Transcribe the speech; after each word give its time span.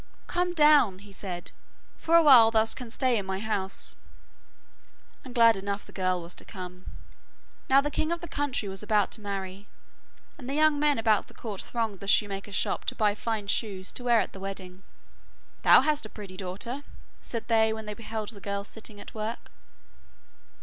'Come 0.25 0.55
down,' 0.55 0.97
he 0.97 1.11
said, 1.11 1.51
'for 1.95 2.15
a 2.15 2.23
while 2.23 2.49
thou 2.49 2.65
canst 2.65 2.95
stay 2.95 3.19
in 3.19 3.25
my 3.27 3.37
house,' 3.37 3.95
and 5.23 5.35
glad 5.35 5.55
enough 5.55 5.85
the 5.85 5.91
girl 5.91 6.23
was 6.23 6.33
to 6.33 6.43
come. 6.43 6.87
Now 7.69 7.81
the 7.81 7.91
king 7.91 8.11
of 8.11 8.19
the 8.19 8.27
country 8.27 8.67
was 8.67 8.81
about 8.81 9.11
to 9.11 9.21
marry, 9.21 9.67
and 10.39 10.49
the 10.49 10.55
young 10.55 10.79
men 10.79 10.97
about 10.97 11.27
the 11.27 11.35
court 11.35 11.61
thronged 11.61 11.99
the 11.99 12.07
shoemaker's 12.07 12.55
shop 12.55 12.85
to 12.85 12.95
buy 12.95 13.13
fine 13.13 13.45
shoes 13.45 13.91
to 13.91 14.03
wear 14.05 14.19
at 14.19 14.33
the 14.33 14.39
wedding. 14.39 14.81
'Thou 15.61 15.81
hast 15.81 16.07
a 16.07 16.09
pretty 16.09 16.35
daughter,' 16.35 16.81
said 17.21 17.47
they 17.47 17.71
when 17.71 17.85
they 17.85 17.93
beheld 17.93 18.29
the 18.29 18.41
girl 18.41 18.63
sitting 18.63 18.99
at 18.99 19.13
work. 19.13 19.51